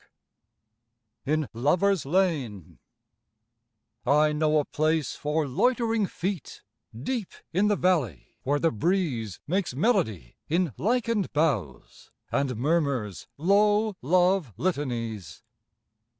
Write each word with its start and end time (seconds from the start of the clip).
70 1.25 1.31
IN 1.43 1.49
LOVERS' 1.61 2.07
LANE 2.07 2.79
I 4.03 4.31
KNOW 4.33 4.57
a 4.61 4.65
place 4.65 5.15
for 5.15 5.47
loitering 5.47 6.07
feet 6.07 6.63
Deep 6.99 7.27
in 7.53 7.67
the 7.67 7.75
valley 7.75 8.29
where 8.41 8.57
the 8.57 8.71
breeze 8.71 9.39
Makes 9.45 9.75
melody 9.75 10.37
in 10.49 10.73
lichened 10.75 11.31
boughs, 11.33 12.09
And 12.31 12.55
murmurs 12.57 13.27
low 13.37 13.95
love 14.01 14.53
litanies. 14.57 15.43